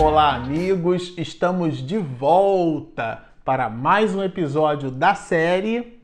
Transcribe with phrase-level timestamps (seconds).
[0.00, 1.12] Olá, amigos!
[1.18, 6.00] Estamos de volta para mais um episódio da série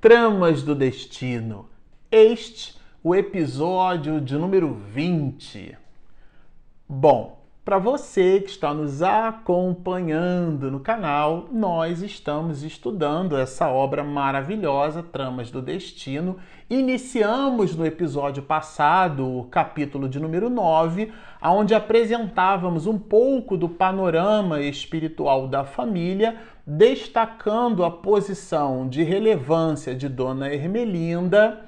[0.00, 1.70] Tramas do Destino.
[2.10, 5.78] Este, o episódio de número 20.
[6.88, 7.35] Bom,
[7.66, 15.50] para você que está nos acompanhando no canal, nós estamos estudando essa obra maravilhosa, Tramas
[15.50, 16.36] do Destino.
[16.70, 21.12] Iniciamos no episódio passado, o capítulo de número 9,
[21.42, 30.08] onde apresentávamos um pouco do panorama espiritual da família, destacando a posição de relevância de
[30.08, 31.62] Dona Ermelinda.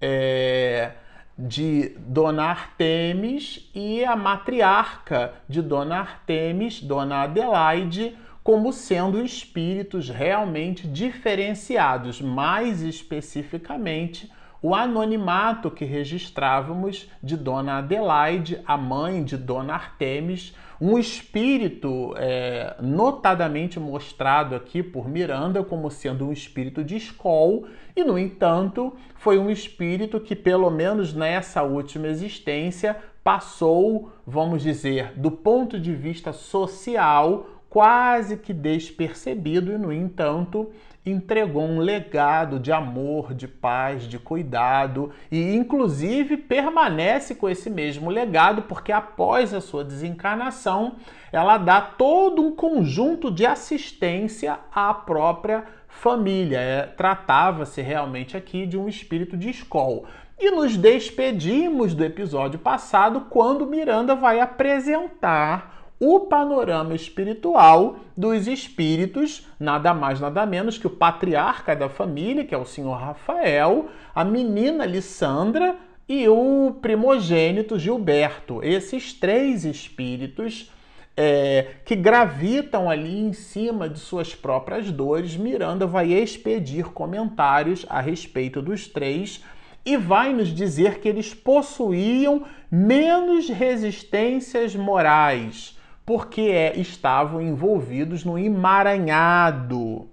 [0.00, 0.92] É
[1.38, 10.86] de Dona Artemis e a matriarca de Dona Artemis, Dona Adelaide, como sendo espíritos realmente
[10.86, 20.54] diferenciados, mais especificamente o anonimato que registrávamos de Dona Adelaide, a mãe de Dona Artemis,
[20.80, 28.04] um espírito é, notadamente mostrado aqui por Miranda como sendo um espírito de escol, e
[28.04, 35.30] no entanto foi um espírito que, pelo menos nessa última existência, passou, vamos dizer, do
[35.30, 40.70] ponto de vista social, quase que despercebido, e no entanto
[41.04, 48.08] entregou um legado de amor, de paz, de cuidado e, inclusive, permanece com esse mesmo
[48.08, 50.96] legado, porque após a sua desencarnação,
[51.32, 56.58] ela dá todo um conjunto de assistência à própria família.
[56.58, 60.02] É, Tratava-se realmente aqui de um espírito de escola.
[60.38, 69.46] E nos despedimos do episódio passado quando Miranda vai apresentar o panorama espiritual dos espíritos,
[69.60, 74.24] nada mais, nada menos que o patriarca da família, que é o senhor Rafael, a
[74.24, 75.76] menina Lissandra
[76.08, 78.60] e o primogênito Gilberto.
[78.64, 80.71] Esses três espíritos
[81.16, 88.00] é, que gravitam ali em cima de suas próprias dores, Miranda vai expedir comentários a
[88.00, 89.44] respeito dos três
[89.84, 98.38] e vai nos dizer que eles possuíam menos resistências morais porque é, estavam envolvidos no
[98.38, 100.08] emaranhado.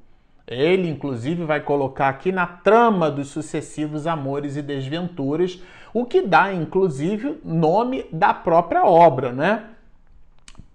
[0.47, 5.61] Ele, inclusive, vai colocar aqui na trama dos sucessivos amores e desventuras,
[5.93, 9.66] o que dá, inclusive, nome da própria obra, né?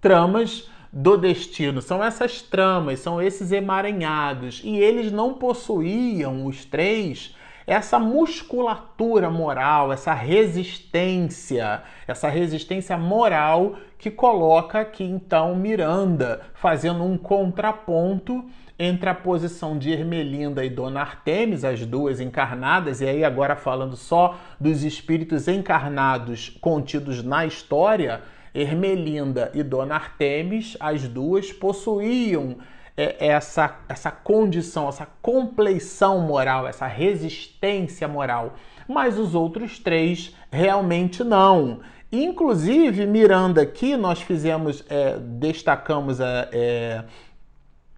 [0.05, 1.81] Tramas do destino.
[1.81, 4.61] São essas tramas, são esses emaranhados.
[4.63, 7.35] E eles não possuíam, os três,
[7.65, 17.17] essa musculatura moral, essa resistência, essa resistência moral que coloca aqui então Miranda fazendo um
[17.17, 18.45] contraponto
[18.77, 23.95] entre a posição de Ermelinda e Dona Artemis, as duas encarnadas, e aí agora falando
[23.95, 28.21] só dos espíritos encarnados contidos na história,
[28.55, 32.57] Ermelinda e Dona Artemis, as duas possuíam
[32.97, 38.55] é, essa, essa condição, essa compleição moral, essa resistência moral.
[38.87, 41.81] Mas os outros três realmente não.
[42.11, 47.03] Inclusive, Miranda, aqui nós fizemos, é, destacamos é, é,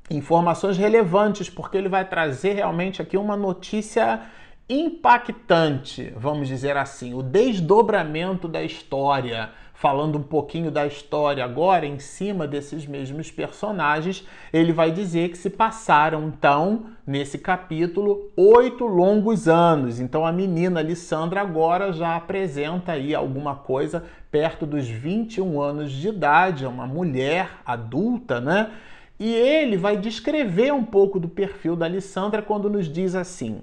[0.10, 4.22] informações relevantes, porque ele vai trazer realmente aqui uma notícia
[4.70, 12.00] impactante, vamos dizer assim, o desdobramento da história falando um pouquinho da história agora, em
[12.00, 19.48] cima desses mesmos personagens, ele vai dizer que se passaram, então, nesse capítulo, oito longos
[19.48, 20.00] anos.
[20.00, 26.08] Então, a menina Alessandra agora já apresenta aí alguma coisa perto dos 21 anos de
[26.08, 28.72] idade, é uma mulher adulta, né?
[29.20, 33.62] E ele vai descrever um pouco do perfil da Alessandra quando nos diz assim: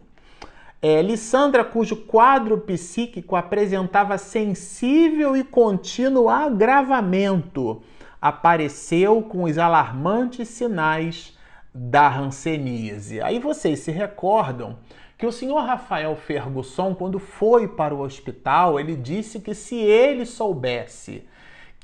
[0.86, 7.80] é, Lissandra, cujo quadro psíquico apresentava sensível e contínuo agravamento,
[8.20, 11.34] apareceu com os alarmantes sinais
[11.74, 13.18] da ranceníase.
[13.22, 14.76] Aí vocês se recordam
[15.16, 20.26] que o senhor Rafael Fergusson, quando foi para o hospital, ele disse que se ele
[20.26, 21.26] soubesse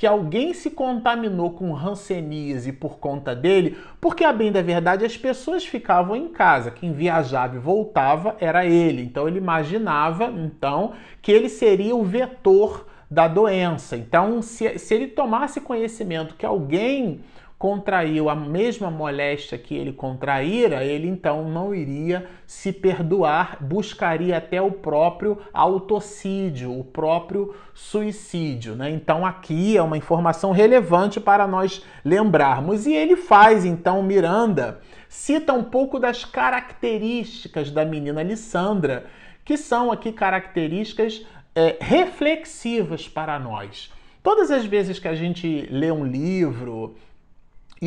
[0.00, 5.14] que alguém se contaminou com hanseníase por conta dele, porque a bem da verdade as
[5.14, 9.02] pessoas ficavam em casa, quem viajava e voltava era ele.
[9.02, 13.94] Então ele imaginava então que ele seria o vetor da doença.
[13.94, 17.20] Então, se, se ele tomasse conhecimento que alguém
[17.60, 24.62] contraiu a mesma moléstia que ele contraíra, ele então não iria se perdoar, buscaria até
[24.62, 28.74] o próprio autocídio, o próprio suicídio.
[28.74, 28.88] Né?
[28.88, 32.86] Então, aqui é uma informação relevante para nós lembrarmos.
[32.86, 39.04] E ele faz, então, Miranda cita um pouco das características da menina Lissandra,
[39.44, 43.92] que são aqui características é, reflexivas para nós.
[44.22, 46.96] Todas as vezes que a gente lê um livro,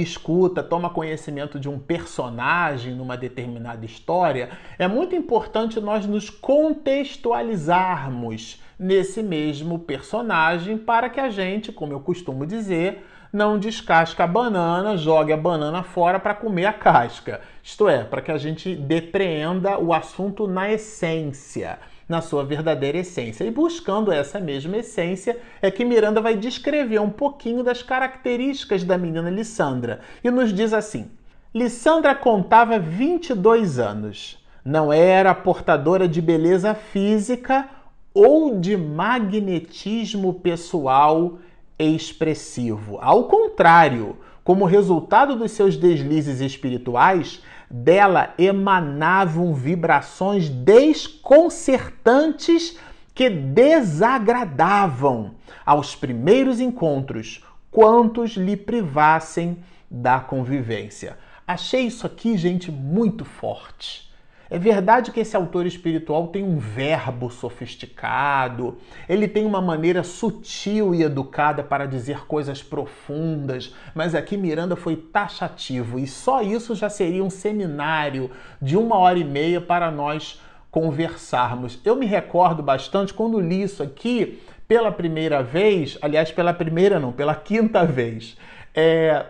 [0.02, 4.50] escuta, toma conhecimento de um personagem numa determinada história,
[4.80, 12.00] é muito importante nós nos contextualizarmos nesse mesmo personagem para que a gente, como eu
[12.00, 17.42] costumo dizer, não descasca a banana, jogue a banana fora para comer a casca.
[17.62, 21.78] Isto é, para que a gente depreenda o assunto na essência
[22.08, 23.44] na sua verdadeira essência.
[23.44, 28.98] E buscando essa mesma essência é que Miranda vai descrever um pouquinho das características da
[28.98, 31.10] menina Lissandra e nos diz assim:
[31.54, 34.44] Lissandra contava 22 anos.
[34.66, 37.70] Não era portadora de beleza física
[38.14, 41.40] ou de magnetismo pessoal
[41.78, 42.98] expressivo.
[43.02, 47.42] Ao contrário, como resultado dos seus deslizes espirituais,
[47.76, 52.78] dela emanavam vibrações desconcertantes
[53.16, 55.34] que desagradavam
[55.66, 59.58] aos primeiros encontros quantos lhe privassem
[59.90, 61.18] da convivência.
[61.48, 64.13] Achei isso aqui, gente, muito forte.
[64.54, 68.78] É verdade que esse autor espiritual tem um verbo sofisticado,
[69.10, 74.96] ele tem uma maneira sutil e educada para dizer coisas profundas, mas aqui Miranda foi
[74.96, 78.30] taxativo e só isso já seria um seminário
[78.62, 80.40] de uma hora e meia para nós
[80.70, 81.80] conversarmos.
[81.84, 87.12] Eu me recordo bastante quando li isso aqui pela primeira vez, aliás, pela primeira não,
[87.12, 88.38] pela quinta vez.
[88.76, 89.26] É,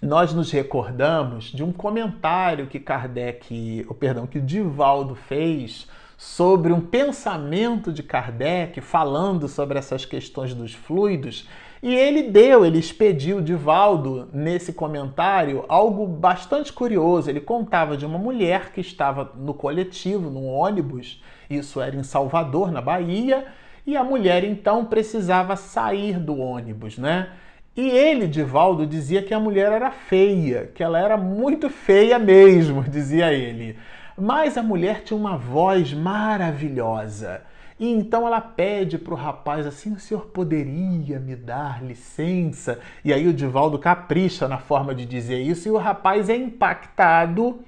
[0.00, 6.80] nós nos recordamos de um comentário que Kardec, ou perdão, que Divaldo fez sobre um
[6.80, 11.48] pensamento de Kardec falando sobre essas questões dos fluidos,
[11.80, 17.30] e ele deu, ele expediu Divaldo nesse comentário algo bastante curioso.
[17.30, 22.72] Ele contava de uma mulher que estava no coletivo, num ônibus, isso era em Salvador,
[22.72, 23.46] na Bahia,
[23.86, 27.30] e a mulher então precisava sair do ônibus, né?
[27.78, 32.82] E ele, Divaldo, dizia que a mulher era feia, que ela era muito feia mesmo,
[32.90, 33.78] dizia ele.
[34.16, 37.40] Mas a mulher tinha uma voz maravilhosa.
[37.78, 42.80] E então ela pede para o rapaz assim: o senhor poderia me dar licença?
[43.04, 47.60] E aí o Divaldo capricha na forma de dizer isso, e o rapaz é impactado.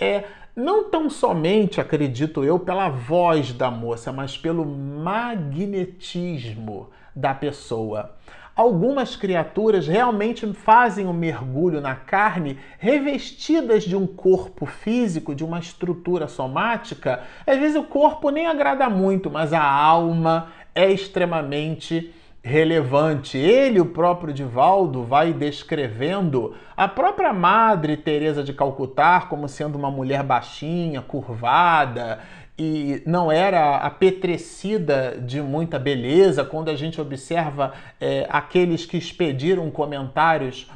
[0.00, 0.24] É,
[0.56, 8.16] não tão somente, acredito eu, pela voz da moça, mas pelo magnetismo da pessoa.
[8.54, 15.58] Algumas criaturas realmente fazem um mergulho na carne revestidas de um corpo físico, de uma
[15.58, 17.24] estrutura somática.
[17.44, 23.38] Às vezes o corpo nem agrada muito, mas a alma é extremamente relevante.
[23.38, 29.90] Ele, o próprio Divaldo, vai descrevendo a própria Madre Teresa de Calcutá como sendo uma
[29.90, 32.20] mulher baixinha, curvada,
[32.58, 39.70] e não era apetrecida de muita beleza, quando a gente observa é, aqueles que expediram
[39.70, 40.70] comentários,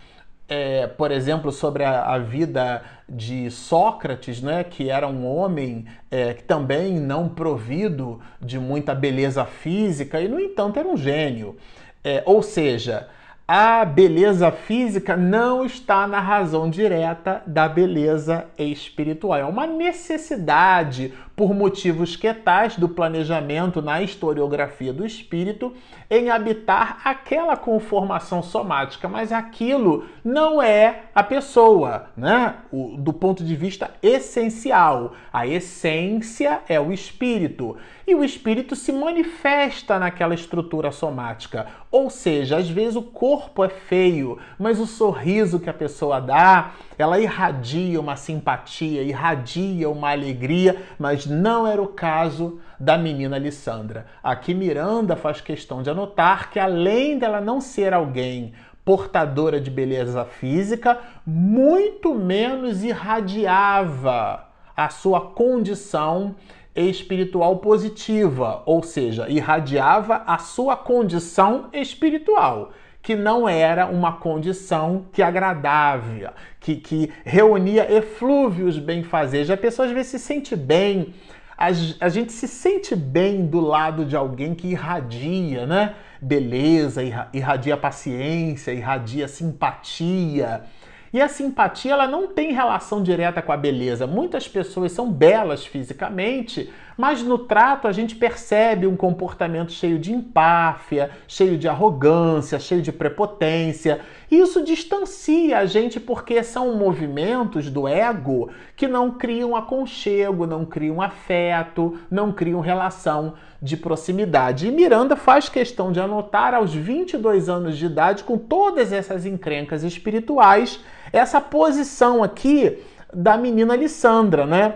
[0.49, 6.35] é, por exemplo, sobre a, a, vida de Sócrates, né, que era um homem é,
[6.35, 11.57] também não provido de muita beleza física e, no entanto, era um gênio.
[12.05, 13.09] É, ou seja,
[13.51, 19.39] a beleza física não está na razão direta da beleza espiritual.
[19.39, 25.73] É uma necessidade, por motivos que tais do planejamento na historiografia do espírito,
[26.11, 32.57] em habitar aquela conformação somática, mas aquilo não é a pessoa, né?
[32.71, 35.15] O, do ponto de vista essencial.
[35.33, 37.77] A essência é o espírito.
[38.07, 41.67] E o espírito se manifesta naquela estrutura somática.
[41.91, 46.73] Ou seja, às vezes o corpo é feio, mas o sorriso que a pessoa dá,
[46.99, 54.07] ela irradia uma simpatia, irradia uma alegria, mas não era o caso da menina Alessandra.
[54.23, 58.53] Aqui Miranda faz questão de anotar que além dela não ser alguém
[58.85, 66.37] portadora de beleza física, muito menos irradiava a sua condição
[66.75, 72.73] espiritual positiva, ou seja, irradiava a sua condição espiritual,
[73.03, 79.51] que não era uma condição que agradava, que, que reunia eflúvios benfazeres.
[79.51, 81.15] A pessoa às vezes se sente bem,
[81.57, 85.95] a gente se sente bem do lado de alguém que irradia, né?
[86.21, 90.65] Beleza, irradia paciência, irradia simpatia
[91.13, 94.07] e a simpatia ela não tem relação direta com a beleza.
[94.07, 100.13] Muitas pessoas são belas fisicamente, mas no trato a gente percebe um comportamento cheio de
[100.13, 104.01] empáfia, cheio de arrogância, cheio de prepotência.
[104.29, 111.01] Isso distancia a gente porque são movimentos do ego que não criam aconchego, não criam
[111.01, 114.67] afeto, não criam relação de proximidade.
[114.67, 119.85] E Miranda faz questão de anotar aos 22 anos de idade, com todas essas encrencas
[119.85, 120.81] espirituais,
[121.13, 122.79] essa posição aqui
[123.15, 124.75] da menina Alessandra, né?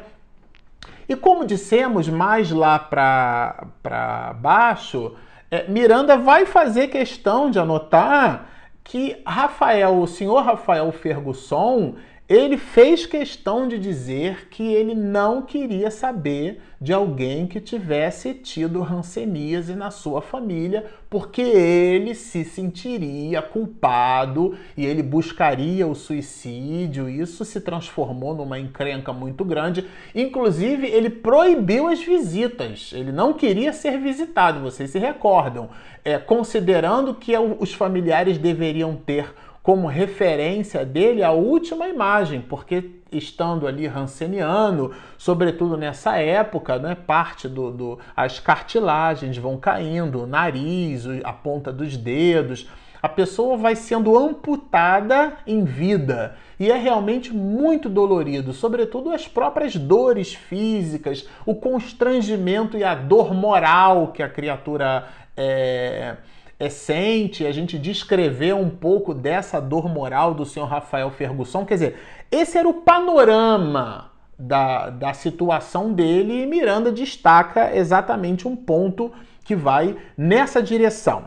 [1.13, 5.15] E como dissemos mais lá para baixo,
[5.51, 8.47] é, Miranda vai fazer questão de anotar
[8.83, 11.97] que Rafael, o senhor Rafael Fergusson,
[12.29, 18.81] ele fez questão de dizer que ele não queria saber de alguém que tivesse tido
[18.81, 27.09] ranceníase na sua família, porque ele se sentiria culpado e ele buscaria o suicídio.
[27.09, 29.87] Isso se transformou numa encrenca muito grande.
[30.15, 32.93] Inclusive, ele proibiu as visitas.
[32.95, 35.69] Ele não queria ser visitado, vocês se recordam.
[36.05, 43.67] É, considerando que os familiares deveriam ter como referência dele a última imagem, porque estando
[43.67, 51.05] ali ranceniano, sobretudo nessa época, né, parte do, do as cartilagens vão caindo, o nariz,
[51.23, 52.69] a ponta dos dedos,
[53.01, 56.37] a pessoa vai sendo amputada em vida.
[56.59, 63.35] E é realmente muito dolorido, sobretudo as próprias dores físicas, o constrangimento e a dor
[63.35, 66.17] moral que a criatura é,
[66.63, 71.67] é, sente, a gente descrever um pouco dessa dor moral do senhor Rafael Ferguson.
[71.67, 71.97] Quer dizer,
[72.31, 79.11] esse era o panorama da, da situação dele e Miranda destaca exatamente um ponto
[79.45, 81.25] que vai nessa direção.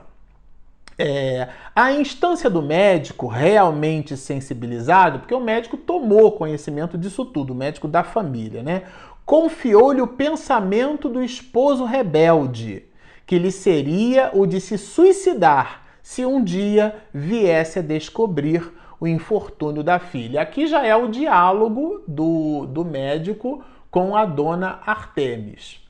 [0.98, 7.56] É, a instância do médico realmente sensibilizado, porque o médico tomou conhecimento disso tudo, o
[7.56, 8.84] médico da família, né?
[9.26, 12.86] Confiou-lhe o pensamento do esposo rebelde
[13.26, 19.84] que lhe seria o de se suicidar se um dia viesse a descobrir o infortúnio
[19.84, 20.42] da filha.
[20.42, 25.82] Aqui já é o diálogo do, do médico com a dona Artemis.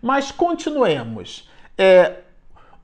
[0.00, 1.48] Mas continuemos.
[1.76, 2.18] É,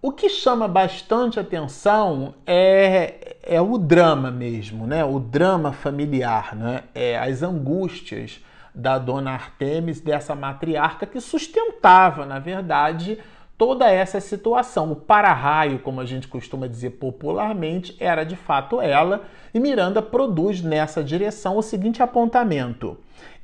[0.01, 5.05] o que chama bastante atenção é, é o drama mesmo, né?
[5.05, 6.85] o drama familiar, né?
[6.95, 8.41] é, as angústias
[8.75, 13.19] da dona Artemis, dessa matriarca que sustentava, na verdade,
[13.57, 14.93] toda essa situação.
[14.93, 20.63] O para-raio, como a gente costuma dizer popularmente, era de fato ela, e Miranda produz
[20.63, 22.97] nessa direção o seguinte apontamento: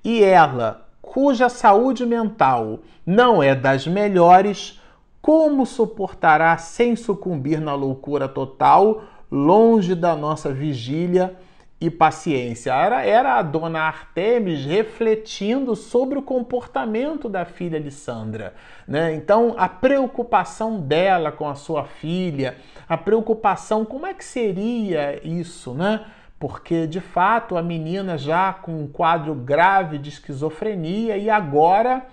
[0.04, 4.80] e ela, cuja saúde mental não é das melhores,
[5.20, 11.36] como suportará sem sucumbir na loucura total, longe da nossa vigília?
[11.80, 12.72] E paciência.
[12.72, 18.54] Era, era a dona Artemis refletindo sobre o comportamento da filha Lissandra.
[18.86, 19.14] Né?
[19.14, 22.56] Então, a preocupação dela com a sua filha,
[22.88, 26.04] a preocupação, como é que seria isso, né?
[26.38, 32.06] Porque, de fato, a menina já com um quadro grave de esquizofrenia e agora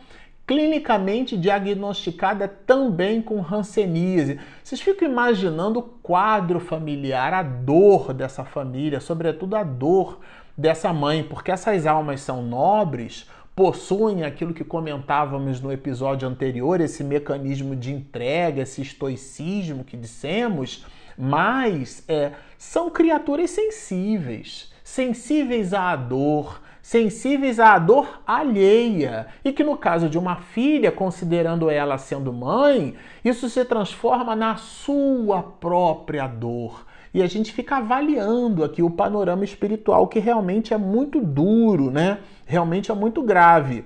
[0.47, 4.39] clinicamente diagnosticada também com hanseníase.
[4.63, 10.21] Vocês ficam imaginando o quadro familiar, a dor dessa família, sobretudo a dor
[10.57, 17.03] dessa mãe, porque essas almas são nobres, possuem aquilo que comentávamos no episódio anterior, esse
[17.03, 20.85] mecanismo de entrega, esse estoicismo que dissemos,
[21.17, 29.75] mas é, são criaturas sensíveis, sensíveis à dor, sensíveis à dor alheia, e que no
[29.75, 36.85] caso de uma filha, considerando ela sendo mãe, isso se transforma na sua própria dor.
[37.13, 42.19] E a gente fica avaliando aqui o panorama espiritual que realmente é muito duro, né?
[42.45, 43.83] Realmente é muito grave.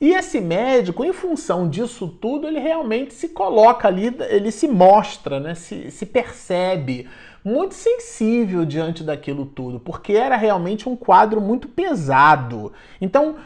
[0.00, 5.38] E esse médico, em função disso tudo, ele realmente se coloca ali, ele se mostra,
[5.38, 5.54] né?
[5.54, 7.08] se, se percebe
[7.48, 12.72] muito sensível diante daquilo tudo, porque era realmente um quadro muito pesado.
[13.00, 13.36] Então,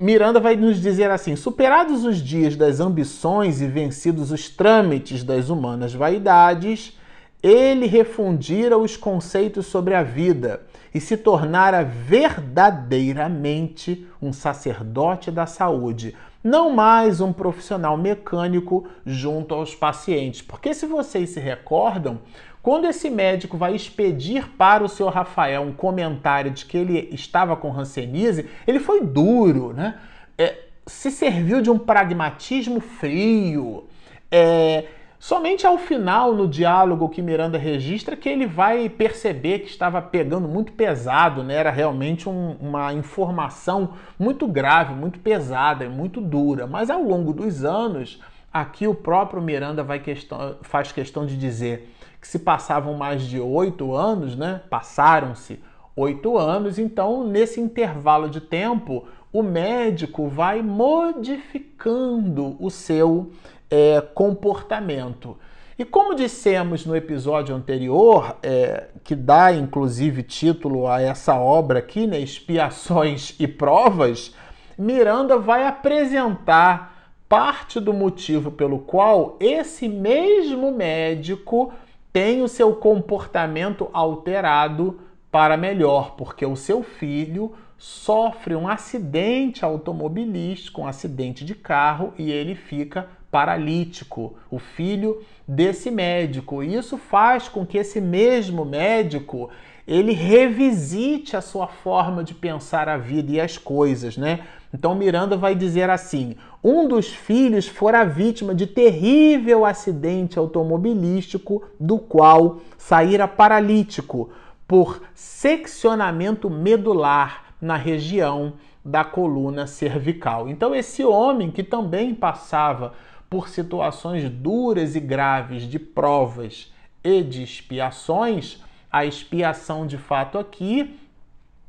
[0.00, 5.50] Miranda vai nos dizer assim: superados os dias das ambições e vencidos os trâmites das
[5.50, 6.98] humanas vaidades,
[7.42, 10.62] ele refundira os conceitos sobre a vida
[10.94, 19.74] e se tornara verdadeiramente um sacerdote da saúde, não mais um profissional mecânico junto aos
[19.74, 20.42] pacientes.
[20.42, 22.20] Porque se vocês se recordam,
[22.62, 27.56] quando esse médico vai expedir para o senhor Rafael um comentário de que ele estava
[27.56, 29.98] com rancenise, ele foi duro, né?
[30.38, 33.84] É, se serviu de um pragmatismo frio.
[34.30, 34.84] É,
[35.24, 40.46] somente ao final, no diálogo que Miranda registra, que ele vai perceber que estava pegando
[40.46, 41.54] muito pesado, né?
[41.54, 46.66] Era realmente um, uma informação muito grave, muito pesada, muito dura.
[46.66, 48.20] Mas ao longo dos anos,
[48.52, 51.90] aqui o próprio Miranda vai questão, faz questão de dizer
[52.20, 54.60] que se passavam mais de oito anos, né?
[54.68, 55.58] Passaram-se
[55.96, 63.32] oito anos, então nesse intervalo de tempo o médico vai modificando o seu
[63.70, 65.36] é, comportamento.
[65.78, 72.06] E como dissemos no episódio anterior, é, que dá inclusive título a essa obra aqui,
[72.06, 74.34] né, Expiações e Provas,
[74.78, 81.72] Miranda vai apresentar parte do motivo pelo qual esse mesmo médico
[82.12, 85.00] tem o seu comportamento alterado
[85.32, 92.30] para melhor, porque o seu filho sofre um acidente automobilístico, um acidente de carro e
[92.30, 96.62] ele fica paralítico, o filho desse médico.
[96.62, 99.50] E isso faz com que esse mesmo médico
[99.88, 104.44] ele revisite a sua forma de pensar a vida e as coisas, né?
[104.72, 111.98] Então Miranda vai dizer assim: um dos filhos fora vítima de terrível acidente automobilístico, do
[111.98, 114.30] qual saíra paralítico
[114.64, 118.52] por seccionamento medular na região
[118.84, 120.48] da coluna cervical.
[120.48, 122.92] Então esse homem que também passava
[123.34, 126.72] por situações duras e graves de provas
[127.02, 128.62] e de expiações,
[128.92, 130.96] a expiação de fato aqui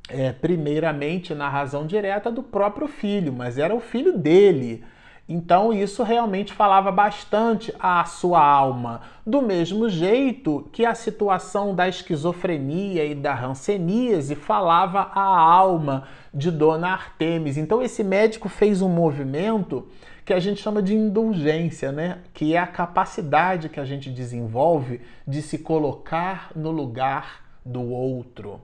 [0.07, 4.83] é primeiramente na razão direta do próprio filho, mas era o filho dele.
[5.27, 11.89] Então isso realmente falava bastante à sua alma, do mesmo jeito que a situação da
[11.89, 17.57] esquizofrenia e da ranceníase falava à alma de Dona Artemis.
[17.57, 19.87] Então esse médico fez um movimento
[20.25, 22.17] que a gente chama de indulgência, né?
[22.33, 28.59] Que é a capacidade que a gente desenvolve de se colocar no lugar do outro.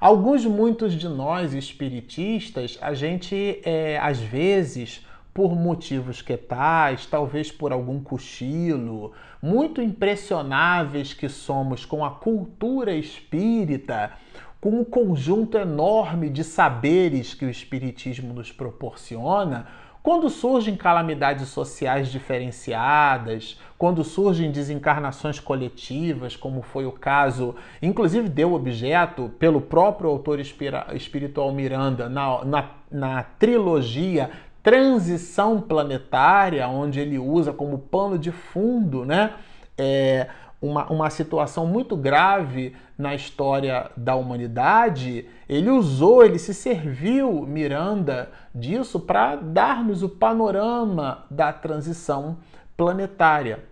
[0.00, 7.50] Alguns, muitos de nós espiritistas, a gente é, às vezes por motivos que tais, talvez
[7.50, 14.12] por algum cochilo, muito impressionáveis que somos com a cultura espírita,
[14.60, 19.66] com um conjunto enorme de saberes que o espiritismo nos proporciona,
[20.02, 28.52] quando surgem calamidades sociais diferenciadas, quando surgem desencarnações coletivas, como foi o caso, inclusive deu
[28.52, 34.30] objeto pelo próprio autor espiritual Miranda na, na, na trilogia
[34.62, 39.32] Transição Planetária, onde ele usa como pano de fundo, né?
[39.76, 40.28] É,
[40.62, 48.30] uma, uma situação muito grave na história da humanidade, ele usou, ele se serviu, Miranda,
[48.54, 52.38] disso para dar-nos o panorama da transição
[52.76, 53.64] planetária.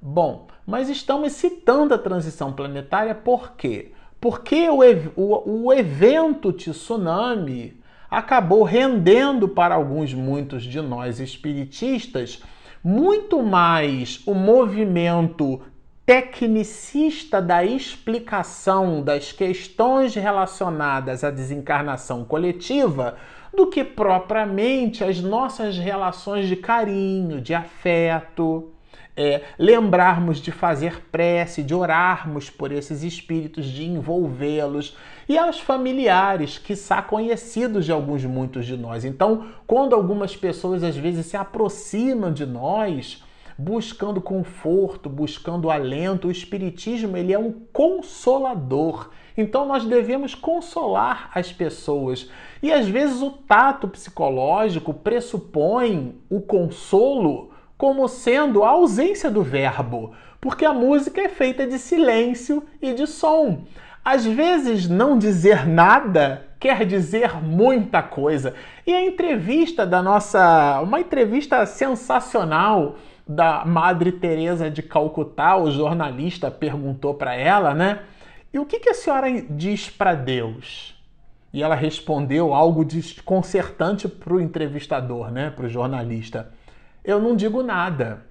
[0.00, 3.92] Bom, mas estamos citando a transição planetária por quê?
[4.20, 4.80] Porque o,
[5.16, 7.80] o, o evento tsunami
[8.10, 12.42] acabou rendendo para alguns, muitos de nós espiritistas,
[12.82, 15.62] muito mais o movimento
[16.06, 23.16] tecnicista da explicação das questões relacionadas à desencarnação coletiva
[23.56, 28.70] do que propriamente as nossas relações de carinho, de afeto.
[29.16, 34.96] É, lembrarmos de fazer prece, de orarmos por esses espíritos, de envolvê-los
[35.28, 39.04] e aos familiares, que são conhecidos de alguns muitos de nós.
[39.04, 43.22] Então, quando algumas pessoas às vezes se aproximam de nós,
[43.58, 46.28] buscando conforto, buscando alento.
[46.28, 49.10] O espiritismo, ele é um consolador.
[49.36, 52.30] Então nós devemos consolar as pessoas.
[52.62, 60.14] E às vezes o tato psicológico pressupõe o consolo como sendo a ausência do verbo,
[60.40, 63.64] porque a música é feita de silêncio e de som.
[64.04, 68.54] Às vezes não dizer nada quer dizer muita coisa.
[68.86, 76.50] E a entrevista da nossa, uma entrevista sensacional da Madre Teresa de Calcutá, o jornalista
[76.50, 78.00] perguntou para ela, né?
[78.52, 80.94] E o que, que a senhora diz para Deus?
[81.52, 85.50] E ela respondeu algo desconcertante para o entrevistador, né?
[85.50, 86.52] Para o jornalista.
[87.04, 88.24] Eu não digo nada.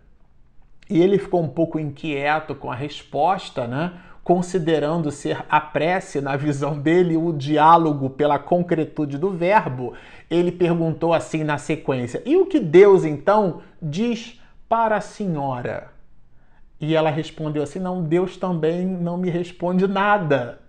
[0.90, 3.94] E ele ficou um pouco inquieto com a resposta, né?
[4.24, 9.94] Considerando ser a prece, na visão dele, o diálogo pela concretude do verbo,
[10.30, 14.42] ele perguntou assim na sequência: E o que Deus então diz
[14.74, 15.92] para a senhora?
[16.82, 20.62] E ela respondeu assim: Não, Deus também não me responde nada.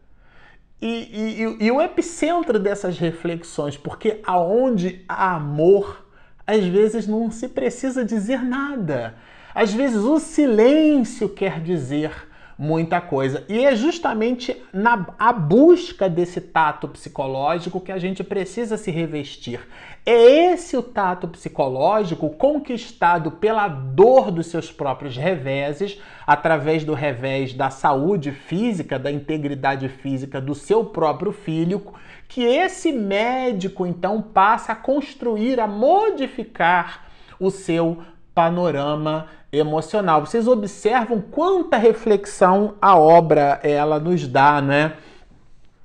[0.78, 6.06] E, e, e, o epicentro dessas reflexões, porque aonde há amor,
[6.46, 9.14] às vezes não se precisa dizer nada.
[9.54, 12.12] Às vezes o silêncio quer dizer
[12.58, 13.44] muita coisa.
[13.48, 19.60] E é justamente na a busca desse tato psicológico que a gente precisa se revestir.
[20.06, 27.54] É esse o tato psicológico conquistado pela dor dos seus próprios reveses, através do revés
[27.54, 31.82] da saúde física, da integridade física do seu próprio filho,
[32.28, 37.06] que esse médico então passa a construir, a modificar
[37.40, 38.02] o seu
[38.34, 40.24] panorama emocional.
[40.24, 44.94] Vocês observam quanta reflexão a obra ela nos dá, né?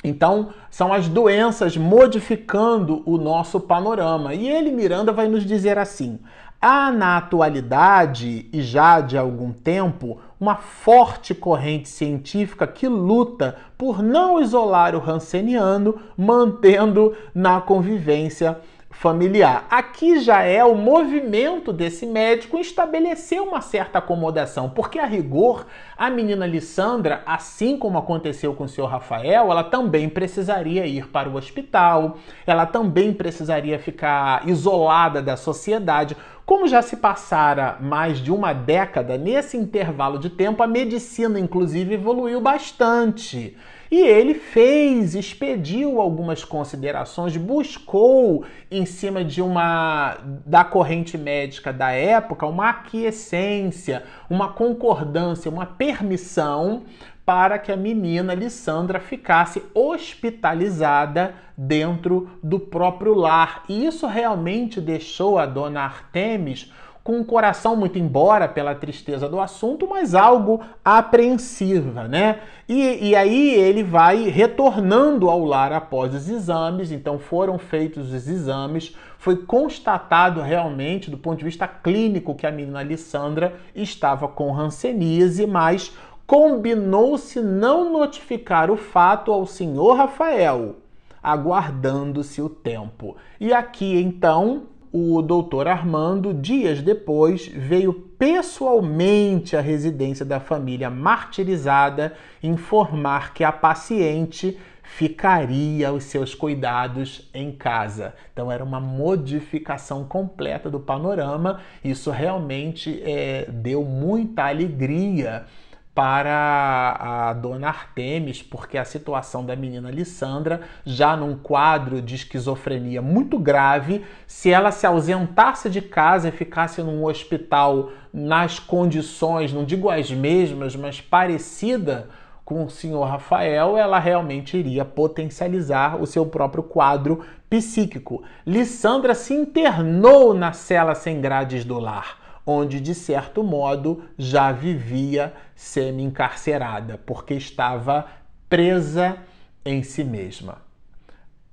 [0.04, 4.34] Então, são as doenças modificando o nosso panorama.
[4.34, 6.20] E ele, Miranda, vai nos dizer assim:
[6.62, 14.02] há na atualidade, e já de algum tempo, uma forte corrente científica que luta por
[14.02, 18.58] não isolar o Hanseniano, mantendo na convivência
[19.00, 19.66] familiar.
[19.70, 25.66] Aqui já é o movimento desse médico estabelecer uma certa acomodação, porque a rigor,
[25.98, 31.30] a menina Lissandra, assim como aconteceu com o senhor Rafael, ela também precisaria ir para
[31.30, 36.18] o hospital, ela também precisaria ficar isolada da sociedade.
[36.46, 41.94] Como já se passara mais de uma década, nesse intervalo de tempo, a medicina, inclusive,
[41.94, 43.56] evoluiu bastante.
[43.92, 51.92] E ele fez, expediu algumas considerações, buscou em cima de uma da corrente médica da
[51.92, 56.84] época uma aquiescência, uma concordância, uma permissão
[57.26, 63.64] para que a menina Lissandra ficasse hospitalizada dentro do próprio lar.
[63.70, 66.72] E isso realmente deixou a dona Artemis
[67.10, 72.42] com o coração muito embora pela tristeza do assunto, mas algo apreensiva, né?
[72.68, 78.28] E, e aí ele vai retornando ao lar após os exames, então foram feitos os
[78.28, 84.56] exames, foi constatado realmente, do ponto de vista clínico, que a menina Alessandra estava com
[84.56, 90.76] hanseníase, mas combinou-se não notificar o fato ao senhor Rafael,
[91.24, 93.18] aguardando-se o tempo.
[93.40, 102.14] E aqui então o doutor Armando, dias depois, veio pessoalmente à residência da família martirizada
[102.42, 108.16] informar que a paciente ficaria aos seus cuidados em casa.
[108.34, 111.62] Então era uma modificação completa do panorama.
[111.84, 115.46] Isso realmente é, deu muita alegria
[115.94, 123.02] para a dona Artemis, porque a situação da menina Lissandra, já num quadro de esquizofrenia
[123.02, 129.66] muito grave, se ela se ausentasse de casa e ficasse num hospital nas condições, não
[129.66, 132.10] digo as mesmas, mas parecida
[132.46, 138.24] com o senhor Rafael, ela realmente iria potencializar o seu próprio quadro psíquico.
[138.46, 142.19] Lissandra se internou na cela sem grades do lar
[142.50, 148.08] onde de certo modo já vivia semi-encarcerada, porque estava
[148.50, 149.18] presa
[149.64, 150.58] em si mesma.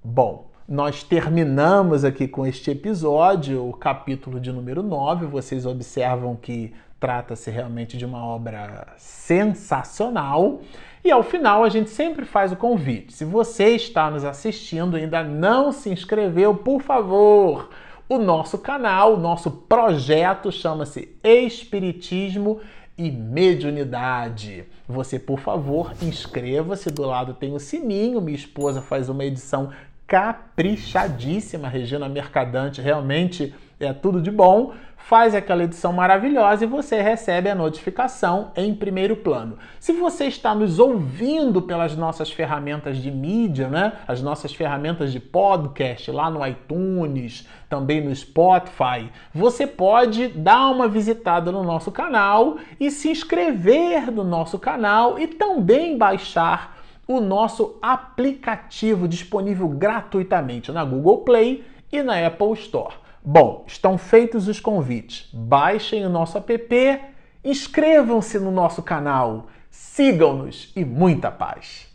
[0.03, 5.27] Bom, nós terminamos aqui com este episódio, o capítulo de número 9.
[5.27, 10.63] Vocês observam que trata-se realmente de uma obra sensacional.
[11.05, 13.13] E ao final a gente sempre faz o convite.
[13.13, 17.69] Se você está nos assistindo e ainda não se inscreveu, por favor,
[18.09, 22.61] o nosso canal, o nosso projeto chama-se Espiritismo
[22.97, 24.65] e Mediunidade.
[24.89, 26.91] Você, por favor, inscreva-se.
[26.91, 28.21] Do lado tem o sininho.
[28.21, 29.71] Minha esposa faz uma edição
[30.07, 31.69] caprichadíssima.
[31.69, 34.73] Regina Mercadante realmente é tudo de bom
[35.07, 39.57] faz aquela edição maravilhosa e você recebe a notificação em primeiro plano.
[39.79, 43.93] Se você está nos ouvindo pelas nossas ferramentas de mídia, né?
[44.09, 50.89] As nossas ferramentas de podcast lá no iTunes, também no Spotify, você pode dar uma
[50.89, 57.79] visitada no nosso canal e se inscrever no nosso canal e também baixar o nosso
[57.81, 63.06] aplicativo disponível gratuitamente na Google Play e na Apple Store.
[63.29, 65.29] Bom, estão feitos os convites.
[65.35, 67.01] Baixem o nosso app,
[67.43, 71.93] inscrevam-se no nosso canal, sigam-nos e muita paz!